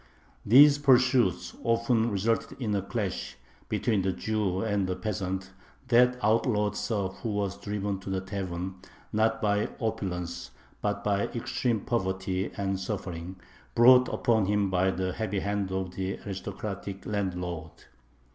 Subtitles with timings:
[0.43, 3.37] These pursuits often resulted in a clash
[3.69, 5.51] between the Jew and the peasant,
[5.89, 8.77] that outlawed serf who was driven to the tavern,
[9.13, 10.49] not by opulence,
[10.81, 13.35] but by extreme poverty and suffering,
[13.75, 17.83] brought upon him by the heavy hand of the aristocratic landlord.